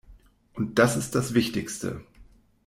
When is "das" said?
0.79-0.97, 1.13-1.35